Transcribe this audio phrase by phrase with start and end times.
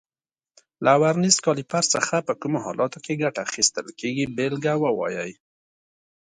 [0.85, 5.31] له ورنیز کالیپر څخه په کومو حالاتو کې ګټه اخیستل کېږي بېلګه ووایئ.